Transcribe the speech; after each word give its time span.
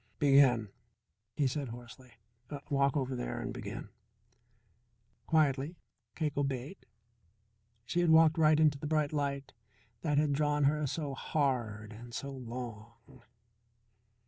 "Begin," 0.17 0.69
he 1.35 1.45
said 1.45 1.67
hoarsely. 1.67 2.13
"Walk 2.71 2.97
over 2.97 3.15
there 3.15 3.39
and 3.39 3.53
begin." 3.53 3.89
Quietly 5.27 5.75
Cake 6.15 6.35
obeyed. 6.35 6.87
She 7.85 7.99
had 7.99 8.09
walked 8.09 8.39
right 8.39 8.59
into 8.59 8.79
the 8.79 8.87
bright 8.87 9.13
light 9.13 9.53
that 10.01 10.17
had 10.17 10.33
drawn 10.33 10.63
her 10.63 10.87
so 10.87 11.13
hard 11.13 11.93
and 11.93 12.15
so 12.15 12.31
long. 12.31 12.93